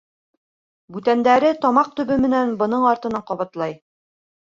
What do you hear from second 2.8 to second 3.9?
артынан ҡабатлай.